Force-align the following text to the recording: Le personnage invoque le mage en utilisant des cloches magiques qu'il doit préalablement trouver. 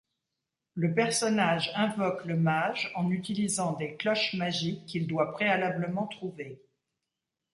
Le 0.73 0.95
personnage 0.95 1.71
invoque 1.75 2.25
le 2.25 2.35
mage 2.35 2.91
en 2.95 3.11
utilisant 3.11 3.73
des 3.73 3.97
cloches 3.97 4.33
magiques 4.33 4.87
qu'il 4.87 5.05
doit 5.05 5.31
préalablement 5.31 6.07
trouver. 6.07 6.59